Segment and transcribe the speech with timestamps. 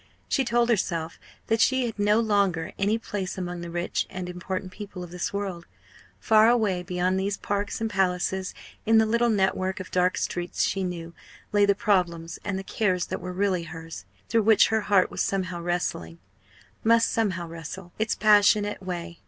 [0.27, 4.71] She told herself that she had no longer any place among the rich and important
[4.71, 5.67] people of this world;
[6.19, 10.83] far away beyond these parks and palaces, in the little network of dark streets she
[10.83, 11.13] knew,
[11.51, 15.21] lay the problems and the cares that were really hers, through which her heart was
[15.21, 16.17] somehow wrestling
[16.83, 19.19] must somehow wrestle its passionate way.